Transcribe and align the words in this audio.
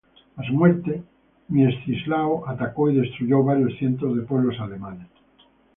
A 0.35 0.43
su 0.43 0.53
muerte, 0.53 1.03
Miecislao 1.49 2.49
atacó 2.49 2.89
y 2.89 2.95
destruyó 2.95 3.43
varios 3.43 3.77
cientos 3.77 4.15
de 4.15 4.23
pueblos 4.23 4.59
alemanes. 4.59 5.05